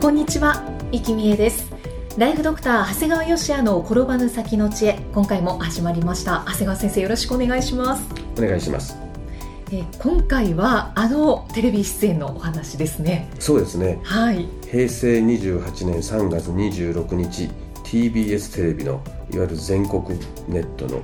[0.00, 1.70] こんにちは、生きみえです。
[2.16, 4.98] ライフドクター長谷川芳也の転ばぬ先の知恵。
[5.12, 6.42] 今回も始まりました。
[6.46, 8.02] 長谷川先生よろしくお願いします。
[8.38, 8.96] お願いします。
[9.70, 13.28] えー今回はあのテレビ出演のお話ですね。
[13.38, 14.00] そうですね。
[14.02, 14.48] はい。
[14.70, 17.50] 平成28年3月26日
[17.84, 21.02] TBS テレビのいわゆる全国ネットの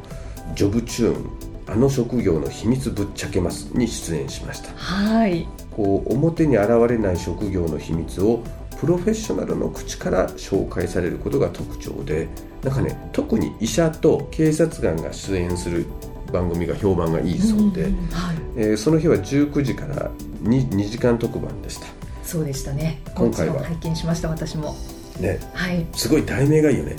[0.54, 1.30] ジョブチューン
[1.68, 4.70] あの職業の秘密ぶっちゃけますに出演しました。
[4.74, 5.46] はい。
[5.70, 8.42] こう表に現れない職業の秘密を
[8.78, 12.28] プロフェッショナルの口から紹介されることが特徴で
[12.62, 15.86] なんかね特に医者と警察官が出演する
[16.32, 18.36] 番組が評判がいいそうで、んはい。
[18.56, 20.10] えーその日は19時から
[20.42, 21.86] 2, 2時間特番でした。
[22.22, 23.00] そうでしたね。
[23.14, 23.62] 今回は。
[23.62, 24.76] 拝見しました私も。
[25.20, 25.38] ね。
[25.54, 25.86] はい。
[25.92, 26.96] すごい題名がいいよね。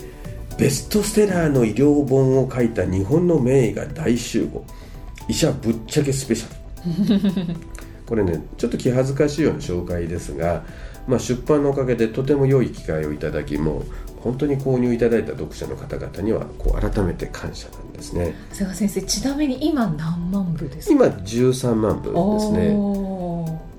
[0.57, 4.65] ベストセラーの医療本を書いた日本の名医が大集合。
[5.27, 7.55] 医者ぶっちゃけスペシャル。
[8.07, 10.63] これねちょっと気恥ずかしいような紹介ですが、
[11.07, 13.83] まあ、出版のおかげでとても良い機会をいただきもう
[14.21, 18.33] 本当に購入いただいた読者の方々にはこう改めて感謝なんですね。
[18.51, 20.93] 長谷川先生ちなみに今何万部ですか？
[20.93, 22.77] 今13万部ですね。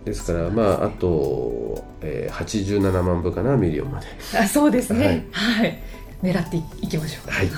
[0.05, 4.07] ですからまああと、えー87万部かなミリオンまで。
[4.39, 5.27] あそうですね。
[5.33, 5.79] はい、
[6.23, 7.31] 狙っていきましょう。
[7.31, 7.49] はい、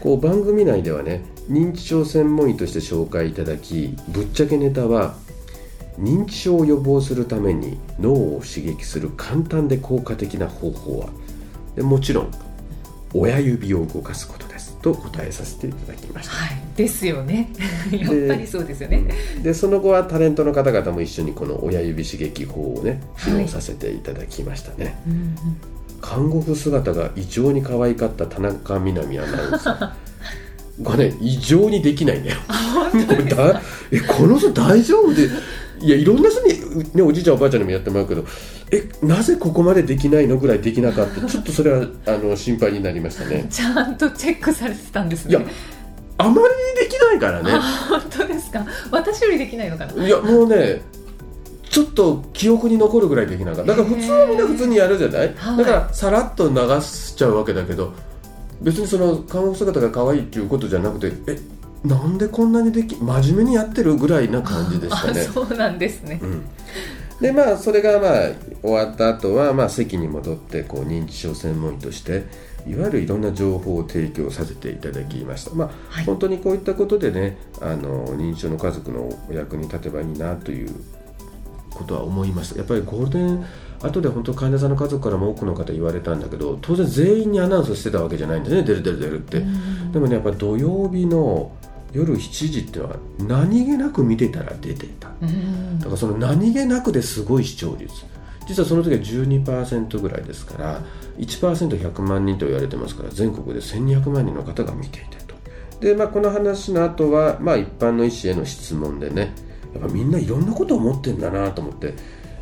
[0.00, 5.14] こう番組内ではね認知症専門医として紹介いただきぶっちゃけネタは
[5.98, 11.08] 認知症を予防するために脳を刺激する簡単で効果的な方法は
[11.74, 12.30] でもちろん
[13.14, 14.76] 親指を動かすことです。
[14.82, 16.32] と答えさせていただきました。
[16.32, 16.58] はい。
[16.76, 17.50] ですよね。
[17.90, 19.04] やっぱりそうですよね。
[19.42, 23.32] でその後はタレントの方々も一緒にこの親指刺激法をねはい。
[23.32, 25.36] 披露させていただきましたね、うんうん。
[26.00, 30.06] 看護婦姿が異常に可愛かった田中みな実アナウンサー。
[30.84, 35.30] これね異常にできないんだよこれだえこの人大丈夫で
[35.80, 38.24] いやいろんな人に、ね、おじいちゃんおばあちゃんにもやってもらうけど
[38.70, 41.26] えなぜここまでできないのぐらいできなかった？
[41.26, 43.46] ちょっとそれはあの心配になりましたね。
[43.50, 45.46] ちゃんとチェックされてたんですいやね
[46.18, 46.44] あまりに
[46.80, 47.50] できないからね。
[47.52, 47.60] あ
[47.90, 48.64] 本当ですか？
[48.90, 50.06] 私よりできないのかな？
[50.06, 50.82] いやもうね
[51.68, 53.74] ちょっと記憶に残るぐらいできなかった。
[53.74, 55.56] だから普通はみんな普通にやるじゃない、はい。
[55.58, 57.92] だからさらっと流しちゃうわけだけど
[58.62, 61.38] 別にその看護婦姿が可愛いっていうことじゃなくてえ
[61.88, 65.20] なんでこんなにでき真面目にやってるぐらいな感じでしたね。
[65.28, 66.20] あそうなんですね。
[66.22, 66.42] うん。
[67.20, 68.20] でまあそれがまあ
[68.62, 72.24] 終わった後はまあ席に戻ってこう認知症専門医として
[72.66, 76.04] いわゆるいろんな情報を提供させていただきました、まあはい。
[76.04, 80.70] 本当にこういったことでねあの認知症の家族のお役に立てばいいなという
[81.70, 82.58] ことは思いました。
[82.58, 83.44] やっぱりゴールデン
[83.82, 88.62] 後で本当患者さんの家族からも多くの方言われたんだけど当然全員にアナウンスしてたわけじゃないんですね。
[88.62, 89.92] 出る出る出るって、うん。
[89.92, 91.52] でもねやっぱ土曜日の
[91.92, 95.10] 夜7時っていうのは何気なく見てたら出てた。
[95.22, 95.78] うん。
[95.78, 97.92] だからその何気なくですごい視聴率。
[98.46, 100.80] 実はその時は12%ぐらいですから
[101.18, 105.34] 1%100 万人と言われてますから全国で1200万人の方が見ていたと。
[105.80, 109.34] で、まあ、この話の後は、まあ、一般の医師への質問でね
[109.74, 111.94] やっぱみんないろんなことを思ってんだなと思って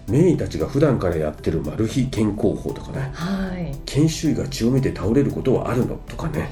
[0.07, 3.75] 名医たちが普段からやってるマル秘健康法とかねはい。
[3.87, 6.51] 研修医が血を見て倒れることはあるのとかね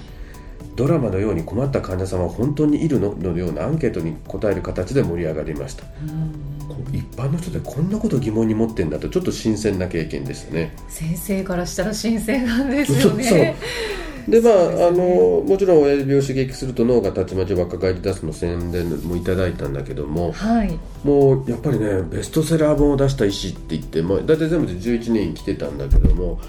[0.74, 3.14] ドラマのように困った患者さんは本当にいるの？
[3.14, 5.84] のようなアンケートに答える形で盛り上がりました。
[6.92, 10.74] 一般の人でこんなこと疑問に持ってんだとちょっと新鮮な経験でしたね。
[10.88, 13.56] 先生からしたら新鮮なんですよね。
[14.28, 14.84] でまあね。
[14.84, 20.78] あのもちろん親指を刺激すると脳がたちまち若返り出すの宣伝もいただいたんだけどもはい。
[21.04, 26.40] もうやっぱりねベストセラー本を出した医師って言って、まあ、大体全部で11人来てたんだけども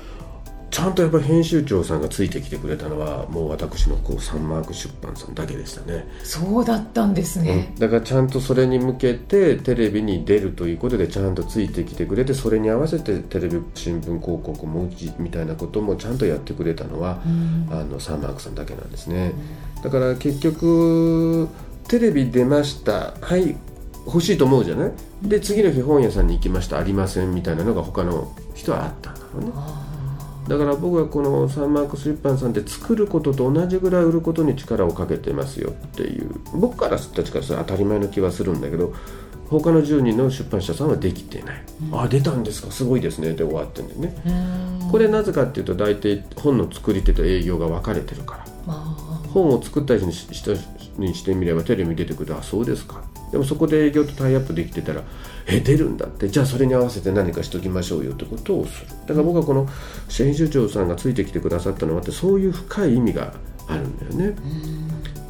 [0.73, 6.07] ちゃんとやっぱり編集長さんがついてきてくれたのはもう私のこうサンマーク出版さんだけでしたね。
[6.23, 7.69] そうだったんですね。
[7.73, 7.79] うん。
[7.79, 17.67] だからちゃんとそれに向けてテレビに出るということでちゃんとついてきてくれてそれに合わせてテレビ新聞広告も打ちみたいなこともちゃんとやってくれたのは、うん。
[17.71, 19.31] あのサンマークさんだけなんですね、
[19.83, 21.47] だから結局
[21.87, 23.13] テレビ出ました。
[23.21, 23.55] はい
[24.05, 24.91] 欲しいと思うじゃない？
[25.21, 26.79] で次の日本屋さんに行きました。
[26.79, 27.33] ありません。
[27.33, 29.51] みたいなのが他の人はあったんだろうね。
[29.53, 29.92] あ
[30.47, 36.31] だから僕はこのサンマークス出版さんで作ることと同じぐらい売ることに力をかけてますよっていう。
[36.53, 38.93] 僕からたちからすると当たり前の気はするんだけど
[39.49, 42.71] 他の10人の出版社さんはできてない、うん、あ出たんですか？
[42.71, 43.33] すごいですね。
[43.33, 44.89] で終わってんだよね。
[44.91, 48.73] これなぜかっていうと大体本の作り手と営業が分かれてるから。
[49.33, 50.13] 本を作った人に
[51.15, 53.03] してみればテレビ出てくるとあそうですか。
[53.31, 55.01] でもそこで営業とタイアップできてたら
[55.47, 56.29] え出るんだって。
[56.29, 58.87] じゃあそれに合わせて何かしときましょうよってことをする。
[59.07, 59.67] だから僕はこの
[60.09, 63.33] 編集長さんがついてきてくださったのはってそういう深い意味が
[63.67, 64.35] あるんだよね。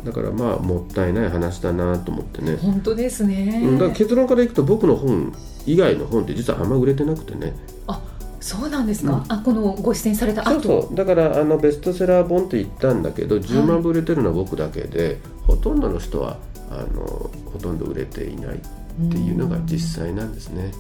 [0.04, 2.58] だからまあもったいない話だなと思ってね。
[2.58, 5.34] 本当ですね、うん、だから結論からいくと僕の本
[5.66, 7.56] 以外の本って実はあんま売れてなくてね。
[7.88, 8.02] あ
[8.42, 10.62] そうなんですか、うん、あこのご出演された後。
[10.62, 10.96] そうそう。
[10.96, 15.18] だからあのベストセラー本って言ったんだけど10万部売れてるのは僕だけで、はい、
[15.48, 16.38] ほとんどの人は
[16.70, 18.60] あのほとんど売れていない
[19.02, 20.72] っていうのが実際なんですね。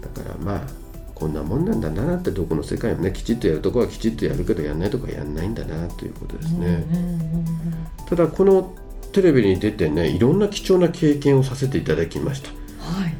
[0.00, 0.60] だからまあ
[1.14, 6.84] こんなもんなんだなってどこの世界もねきちっとやるとこはきちっとやるけどやんないとこはやんないんだなということですね。
[8.08, 8.74] ただこの
[9.12, 12.48] テレビに出てねいろんな貴重な経験をさせていただきました。
[12.48, 13.14] はい、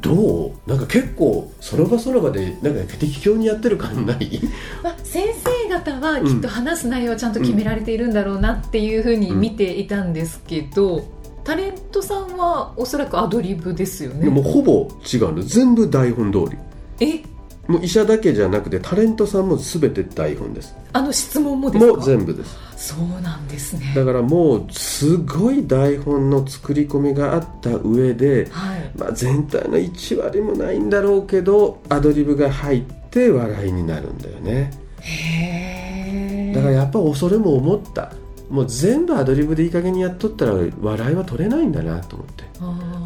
[0.00, 0.52] どう？
[0.68, 4.40] なんか結構その場その場でなんか適当にやってる感ない、
[4.84, 11.04] まあ、先生方はきっと話す内容はちゃんと決められているんだろうなっていうふうに見ていたんですけど、うん、
[11.46, 14.28] タレントさんはおそらくアドリブですよね。
[14.28, 15.42] もうほぼ違うの。
[15.42, 16.58] 全部台本通り。
[16.98, 17.22] え？
[17.68, 20.74] もう医者だけじゃなくてタレントさんも全て台本です。
[20.92, 21.92] あの質問もですか？
[21.92, 22.56] もう全部です。
[22.76, 23.92] そうなんですね。
[23.94, 34.72] だからもうすごい台本の作り込みがあった上で、はい、まあ、全体の1割もないんだろうけどアドリブが入って笑いになるんだよね。
[35.00, 38.12] へえだからやっぱ恐れも思った
[38.48, 42.44] もう全部アドリブでいい加減にやっとったら笑いは取れないんだなと思って。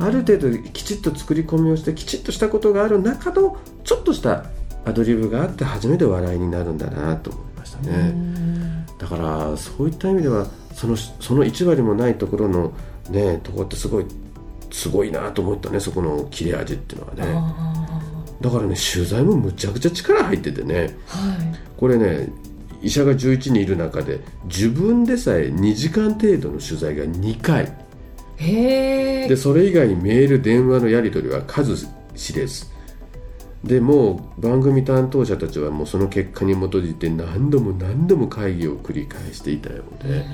[0.00, 4.44] ある程度きちっと作り込みをしてきちっとしたことがある中のちょっとした
[4.84, 8.14] アドリブがあって初めて笑いになるんだなと思いましたね。
[8.98, 12.72] だからそういった意味ではそのその1割もないところの
[13.08, 14.06] ねとこってすごい
[14.70, 17.80] すごいなと思ったねそこの切れ味っていうのはね。
[18.40, 20.90] だからね取材もむちゃくちゃ力入っててね、はい、
[21.76, 22.32] これね
[22.82, 27.72] 医者が11人いる中で自分でさえ2時間程度の取材が2回。
[28.38, 32.64] でそれ以外にメール電話のやり取りは数知れず。
[33.62, 40.24] でもう番組担当者たちはもうその結果に基づいて何度も何度も会議を繰り返していたようで、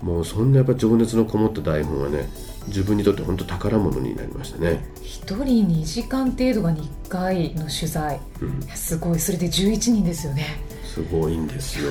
[0.00, 2.26] もうそんなやっぱ情熱のこもった台本はね
[2.66, 4.82] 自分にとって本当宝物になりましたね。
[5.02, 9.18] 1人2時間程度が2回の取材、うん、すごい。
[9.18, 10.46] それで11人ですよね
[10.94, 11.90] すごいんですよ。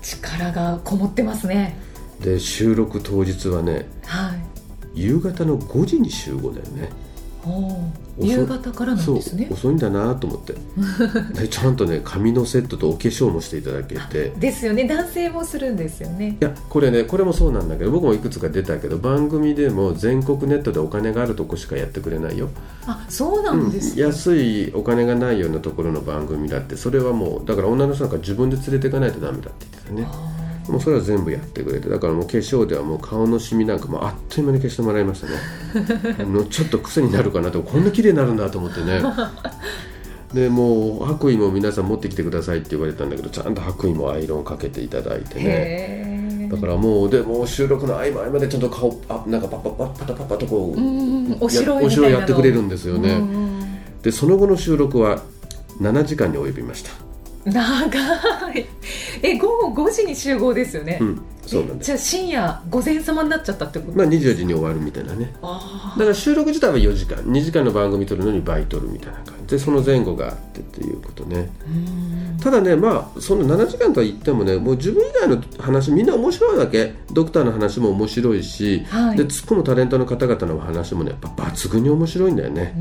[0.00, 1.76] 力がこもってますね。
[2.20, 4.32] で収録当日はね、は
[4.94, 6.88] い、夕方の5時に集合だよね
[8.18, 9.48] 夕方からなんですね。
[9.50, 10.54] 遅いんだなと思って。
[11.34, 14.32] でちゃんとね髪のセットとお化粧もしていただけて。
[14.38, 14.86] ですよね。
[14.86, 16.36] 男性もするんですよね。
[16.40, 22.48] いやこれねこれもそうなんだけど僕もいくつか出たけど番組でも全国ネットでお金があるとこしかやってくれないよ。
[22.86, 36.24] あそうなんです、うん、安いお金がないようなところの番組だってそれはもうだから女の人なんか自分で連れていかないとダメだって言ってたねもうそれは全部やってくれてだからもう化粧ではもう顔のシミなんかもあっという間に消してもらいましたね。
[36.24, 39.02] のちょっと癖になるかなとこんな綺麗になるんだと思ってね。
[40.32, 46.48] でもう白衣も皆さん持ってきてくださいって言われたんだけどちゃんと白衣もアイロンかけていただいてね。
[46.50, 53.20] だからもうでも収録の合間合間でちゃんと顔あなんかパッパッパッパタパッパとこうお城お城やってくれるんですよね。
[54.02, 55.22] でその後の収録は
[55.80, 57.03] 7時間に及びました
[57.44, 58.66] 長い。
[59.22, 61.86] え午後5時に集合ですよね、うん、そうなんです。
[61.86, 63.98] じゃあ深夜午前様になっちゃったってこと？
[63.98, 65.34] まあ24時に終わるみたいなね。
[65.42, 67.18] だから収録自体は4時間。
[67.18, 69.56] 2時間の番組撮るのに倍撮るみたいな感じ。
[69.56, 71.50] でその前後があってっていうことね。
[72.42, 76.94] ただねまあその7時間とは言ってもねもう自分以外の話みんな面白いわけ。
[77.12, 82.74] ドクターの話も面白いし、はい、で突っ込むタレントの方々の話もねやっぱ抜群に面白いんだよね。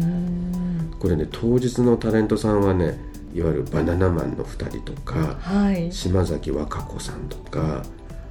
[0.99, 2.97] これね当日のタレントさんはね
[3.33, 7.83] いわゆるバナナマンの2人とか、はい、島崎和歌子さんとか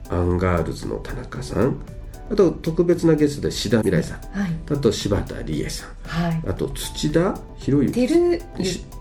[0.09, 1.77] アンガールズの田中さん
[2.31, 8.09] あと特別なゲストで志田未来さん、はい、あと柴田理恵さん、はい、あと土田博之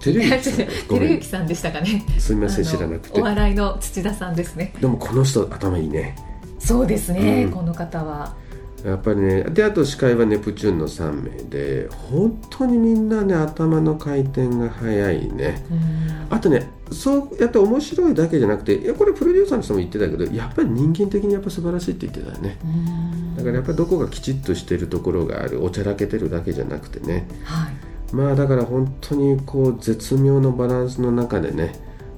[0.02, 1.48] 晃之さん。
[1.48, 2.04] でしたかね。
[2.20, 3.20] すみません知らなくて。
[3.20, 4.74] お笑いの土田さんですね。
[4.82, 6.16] でもこの人頭いいね。
[6.60, 8.36] そうですね、うん、この方は
[8.84, 15.64] やっぱりねであと司会はネプチューンの3名で本当にみんなね頭の回転が速いね。
[16.30, 22.58] あとねそうやって面白いだけじゃなくていやこれプロデューサーの人も言ってたけどやっぱり人間的にやっぱ素晴らしいって言ってたよね。
[23.38, 31.74] だからやっぱりどこがきちっとしてるところがあるおちゃらけてるだけじゃなくてね、はい、まあだから本当にこう絶妙のバランスの中でね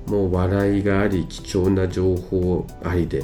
[0.07, 3.23] もう笑いがあり貴重な情報ありで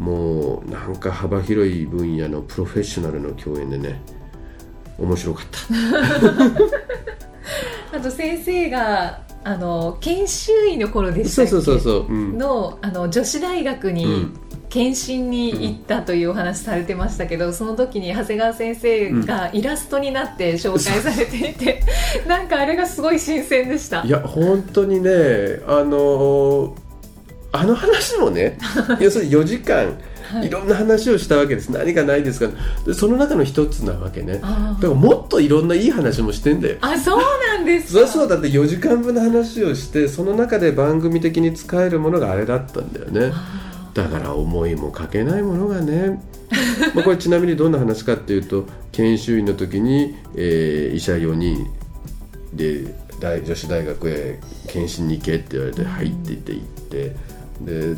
[0.00, 4.00] もうなんか幅広い分野のプロフェッショナルの共演でね
[4.98, 5.58] 面白かった。
[7.98, 11.66] あと先生があの研修医の頃でしたそうっけ？
[11.66, 14.40] そうそうそう、うん、のあの女子大学に、うん。
[14.70, 21.82] 検診に行ったというお話されてましたけど、その時に長谷川先生がイラストになって紹介されていて、
[22.28, 24.04] なんかあれがすごい新鮮でした。
[24.04, 25.10] いや本当にね
[25.66, 26.72] あの
[27.52, 28.58] あの話もね
[29.00, 29.98] 要するに4時間
[30.30, 30.46] はい。
[30.46, 31.70] いろんな話をしたわけです。
[31.72, 32.52] 何かないですか。
[32.86, 34.38] でその中の一つなわけね。
[34.38, 36.78] だあからもっといろんないい話もしてんだよ。
[36.80, 38.06] あそうなんですか。
[38.06, 43.32] そうだって4時間分の話をしてその中で番組的に使えるものがあれだったんだよね。
[43.34, 46.22] あだから思いもかけないものがね。
[46.94, 51.66] まあこれちなみにどんな話かっていうと研修医の時に、えー医者4人
[52.54, 57.16] で大女子大学へ検診に行けって言われて入っていって行って
[57.60, 57.96] で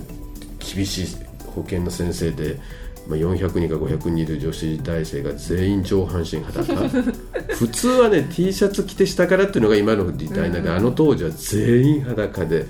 [0.58, 1.06] 厳しい
[1.54, 2.58] 保健の先生で、
[3.06, 6.74] まあ、400人か500人いる女子大生が全員上半身裸。
[7.54, 12.66] 普通はね T シャツ着て下からっていうのが今の時代だけど、あの当時は全員裸で。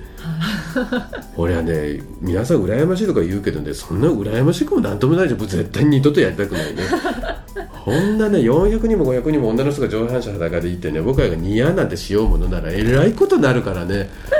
[1.36, 5.40] 俺はね皆さん羨ましいとか言うけどねそんな羨ましくもなんともないじゃん。
[5.40, 6.82] 僕絶対に二度とやりたくないね。
[7.84, 14.08] こんなね400人も500人も女の人が上半身裸でいてね僕らが似合うなんてしようものならえらいことになるからね。
[14.30, 14.31] だ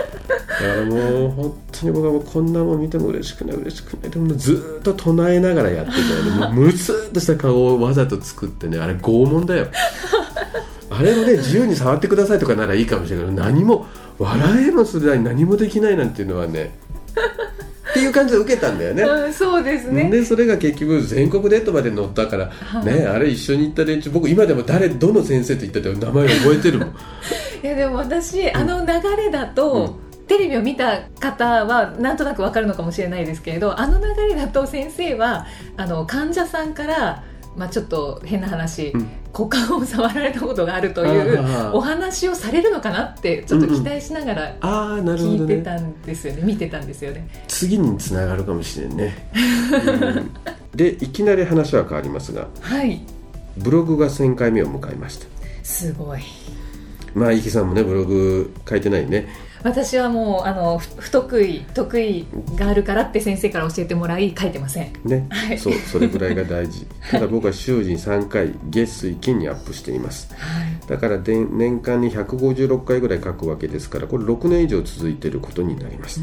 [0.62, 3.57] からもう本当に僕はもうこんなもん見ても嬉しくない。
[3.57, 9.66] 嬉しくないでもずーっと唱えながらやってたよねもうムスッとした顔をわざと作ってねあれ拷問だよ。
[10.90, 13.26] あれをね自由に触ってくださいとかならいいかもしれない。
[13.26, 13.87] けど何も
[14.19, 16.75] 笑えもするなり何もできないなんていうのはね
[17.92, 19.02] っていう感じで受けたんだよね。
[19.02, 20.09] うん、そうですね。
[20.09, 26.88] でそれが結局全国ネットまで載ったから、ね、あれ一緒に行った連中僕今でも誰どの先生と言ったって名前覚えてるもん。
[27.62, 29.99] いやでも私、あの流れだと、
[30.29, 37.25] テレビを見た方はなんとなくわかるのかもしれないですけれどあの流れだと先生はあの患者さんから、
[37.57, 39.09] まあ、ちょっと変な話、うん。
[39.35, 46.43] 股間を触られたことがあるというお話をされるのかなってちょっと期待しながら聞いてたんですよね。
[46.43, 47.26] 見てたんですよね。
[47.49, 50.31] 次につながるかもしれんね、うん。
[50.76, 53.00] でいきなり話は変わりますがはい。
[53.57, 55.26] ブログが1000回目を迎えました。
[55.62, 56.21] すごい。
[57.14, 59.29] まあ、イキさんもね、ブログ書いてないね。
[59.62, 62.26] 私はもうあのふ不得意得意
[62.57, 66.87] があるからって先生から教えてもらい書いてませんね、はいそう、それぐらいが大事。
[67.11, 70.28] ただ僕は週に3回、月水金にアップしています。
[70.35, 76.21] はいだからで年間に156回ぐらい書くわけですから、これ6年以上続いていることになります。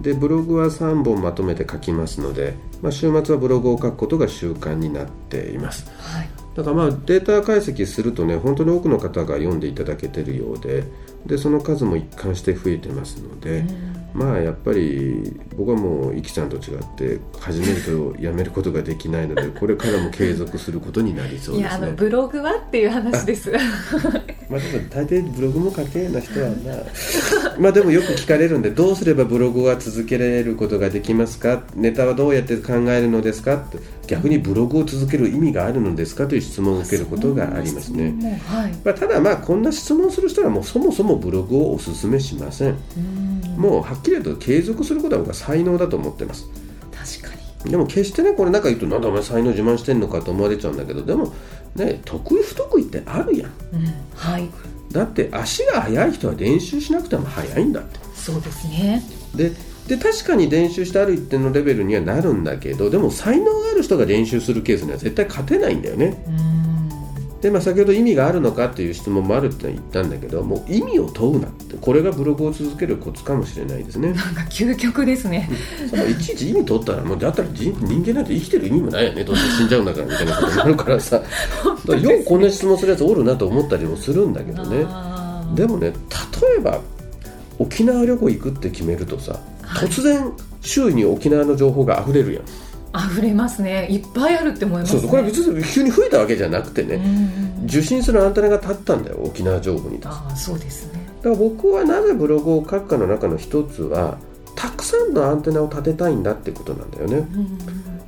[0.00, 5.86] で、ブログは3本まとめて書きますので、まあ、週末はブログを書くことが習慣になっています。
[5.98, 10.84] はいだからまあデータ解析するとね本当に多くの方が読んでいただけてるようで
[11.26, 13.64] でその数も一貫して増えてますので、
[14.16, 21.90] まあやっぱり僕はもうイキさんと違って始めるとやめることができないのでこれからも継続することになりそういやあですね。
[21.90, 23.52] のブログはっていう話です。
[24.48, 31.62] まあでも大抵ブログも書けな人はまあ まあでもよく聞かれるんでどうすればブログは続けられることができますか？
[31.74, 33.56] ネタはどうやって考えるのですか？
[33.56, 36.26] って逆にブログを続ける意味があるのですか？
[36.26, 38.40] という質問を受けることがありますね。
[38.84, 46.46] まあ、ただまあこんな質問する人はもうそもそもブログをおすすめしませんうんもうはっきり言うと継続することは僕は才能だと思ってます
[47.20, 47.34] 確か
[47.64, 47.70] に。
[47.70, 51.32] でも決してねこれなんか言うとなんだお前才能自慢してんのかと思われちゃうんだけどでも
[51.74, 54.48] ね得意不得意ってあるやんうんはい。
[54.92, 59.02] だって足が速い人は練習しなくても速いんだってそうですね。
[59.34, 59.52] で
[59.88, 66.65] で確かに練習してある一定のレベルにはなるんだけどでも才能がある人が練習するケースには絶対勝てないんだよねうん。
[67.46, 74.12] で、まあ、先ほど意味があるのかっていう質問もあるって言ったんだけどもう意味を問うなってこれがブログを続けるコツかもしれないですね。
[74.14, 75.48] なんか究極ですね。
[75.88, 79.22] そのいちいち意味取ったらもうだったら人人間なんて生きてる意味もないよね。
[79.22, 81.22] どうせ死んじゃうんだからみたいなことになるからさ。
[81.86, 84.84] よくこんな質問するやつおるなと思ったりもするんだけどね。
[85.54, 85.92] でもね
[86.42, 86.80] 例えば
[87.60, 89.88] 沖縄旅行行くって決めるとさはい。
[89.88, 92.44] 突然周囲に沖縄の情報が溢れるやん、
[93.12, 93.86] 溢れますね。
[93.90, 95.00] いっぱいあるって思いますね。
[95.00, 101.00] そうそうこれ別に急に増えたわけじゃなくてね、うん受信するアンテナが立ったんだよ沖縄情報にだかああそうですね。
[101.24, 104.18] ら僕はなぜブログを書くかの中の一つは
[104.54, 107.58] たくさんのアンテナを立てたいんだってことなんだよねうん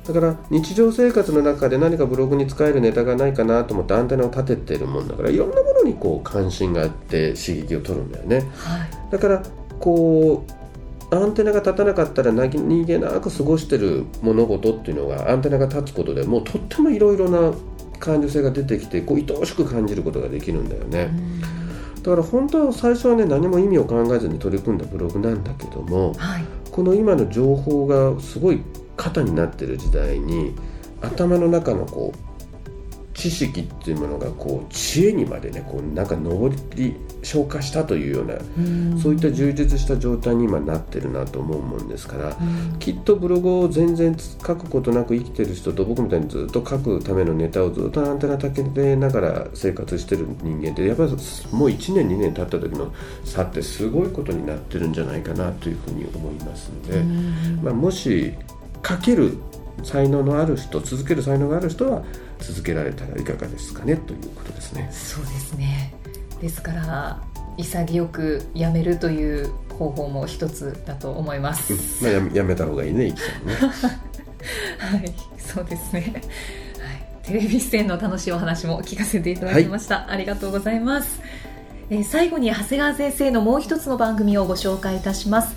[0.05, 8.89] だから日常生活の中で何かブログに使えるネタがないかなと思ってアンテナを立ててるもんだからいろんなものにこう関心があって刺激を取るんだよねはい。
[9.11, 9.43] だから
[9.79, 10.51] こう
[11.11, 17.53] アンテナが立たなかったら何気なく過ごしてる物事っていうのがアンテナが立つことでもうとってもいろいろな
[17.99, 21.09] 感受性が出てきてこう愛おしく感じることができるんだよね。
[22.03, 28.61] だから本当は最初はね何も意味を考えずに取り組んだブログなんだけども、はい、この今の情報がすごい
[28.95, 30.55] 肩になってる時代に
[31.01, 32.28] 頭の中のこう
[33.19, 38.35] 知識っていうものがこう知恵にまでねこうなんか上り消化したというような
[39.01, 42.37] そういった充実した状態に今なってるなと思うもんですから
[42.79, 51.19] きっとブログを全然書くことなく生きてる人と僕みたいにずっと書くためのネタをずっとアンテナ立てながら生活してる人間ってやっぱりもう
[51.69, 52.93] 1年2年経った時の
[53.25, 57.03] 差ってすごいことになってるんじゃないかなというふうに思いますので、
[57.61, 58.33] まあ、もし
[58.87, 59.37] 書ける
[59.83, 62.03] 才能のある人続ける才能がある人は
[62.39, 64.89] 続けられたらいかがですかねということですね。
[64.91, 65.93] そうですね
[66.41, 67.21] ですから
[67.57, 72.03] 潔くやめるという方法も一つだと思います。
[72.03, 73.53] まあ、ややめた方がいいね、いきさんね。
[74.77, 76.21] はい、そうですね。
[76.79, 79.99] はい、テレビ出演の楽しいお話も聞かせていただきました。
[79.99, 81.21] はい、ありがとうございます。
[81.89, 85.55] えー、最後に長谷川先生のもう一つの番組をご紹介いたします。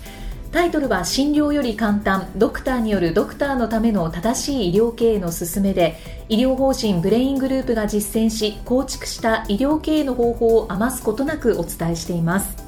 [0.53, 2.31] タイトルは診療より簡単。
[2.35, 5.97] ドクターによるドクターのための正しい医療経営の勧めで
[6.29, 12.62] 医療法人ブレイングループが実践し構築した医療経営の方法を余すことなくお伝えしています。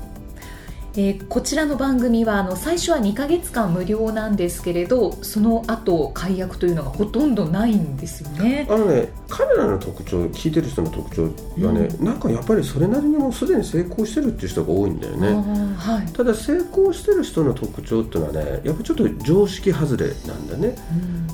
[0.98, 8.66] えー、こちらの番組はあの最初は2か月間無料なんですけれどその後解約というのがほとんどないんですよね。
[8.70, 11.24] あのね彼らの特徴聞いてる人の特徴
[11.66, 15.34] はね、うん、なんかやっぱりそれなりにもうすでに成功してるっていう人が多いんだよね、
[15.78, 20.76] はい、ただ成功してる人の特徴っていうのはねやっぱちょっと常識外れなんだね、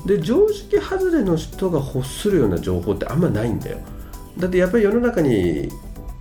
[0.00, 3.78] ん、で常識外れの人が欲するような情報ってあんまないんだよ。
[4.38, 5.68] だってやっぱり世の中に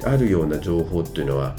[0.04, 1.56] あるような情報っていうのは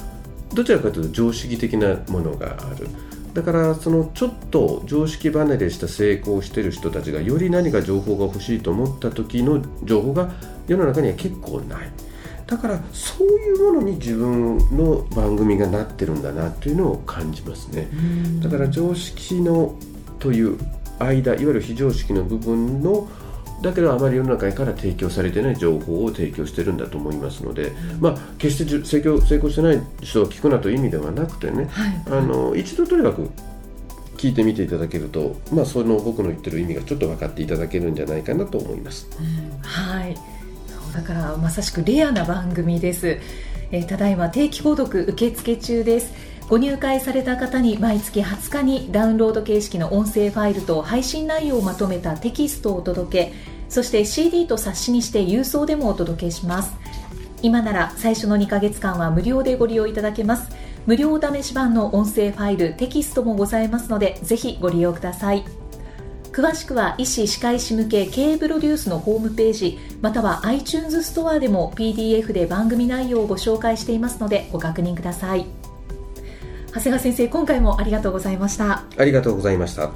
[0.54, 2.88] どちらかというと常識的なものがある。
[3.35, 10.30] だからそのちょっと常識離れした成功してる人たちがより何か情報が欲しいと思った時の情報が
[10.68, 11.90] 世の中には結構ない。
[12.47, 17.88] だからそういうものに自分の番組がなってるんだなというのを感じますね。
[18.40, 19.75] だから常識の
[20.18, 20.59] という
[20.99, 23.09] 間いわゆる非常識の部分の
[23.62, 33.31] だけどあまり世の中から提供されてない情報を提供してるんだと思いますので、うん、まあ、決して成功成功してない人を聞くなという意味ではなくてね、はい、あの一度とにかく
[34.16, 39.09] 聞いてみていただけると、まあ、その僕の言ってる意味がちょっと分かっていただけるんじゃないかなと思います。
[39.18, 40.16] うん、はい
[40.92, 43.18] だからまさしくレアな番組です。
[43.70, 46.12] えー、ただいま定期購読受付中です。
[46.52, 53.32] ご入会された方に毎月20日にダウンロード形式の音声ファイルと配信内容をまとめたテキストをお届け
[53.70, 56.74] そして CD と冊子にして郵送でもお届けします。
[57.40, 60.54] 今なら最初の2ヶ月間は無料でご利用いただけます。
[60.84, 65.44] 無料お試し版の音声ファイルテキストもございますのでぜひご利用ください。
[66.32, 75.62] 詳しくは医師・歯科医師向け経営プロデュースのホームページまたは iTunes ストアでも PDF で番組内容をご紹介していますのでご確認ください。
[76.74, 78.85] 長谷川先生今回もありがとうございました。
[78.96, 79.90] ありがとうございました。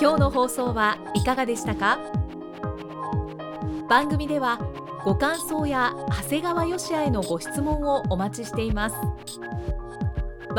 [0.00, 2.00] 今日の放送はいかがでしたか？
[3.88, 4.58] 番組では
[5.04, 8.96] ご感想や長谷川よしあへのご質問をお待ちしています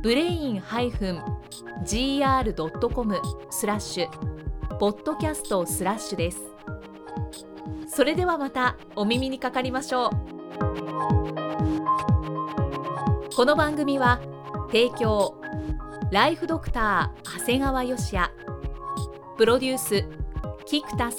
[0.00, 0.60] ブレイン
[1.84, 6.40] -gr.com スラッシュポッドキャストスラッシュです。
[7.88, 10.10] それではまたお耳にかかりましょう。
[13.34, 14.20] この番組は
[14.68, 15.34] 提供
[16.12, 18.30] ライフドクター長谷川嘉哉。
[19.36, 20.04] プロデュース
[20.64, 21.18] キクタス。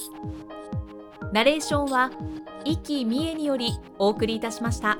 [1.34, 2.12] ナレーションは
[2.64, 4.98] 生きみえによりお送りいたしました。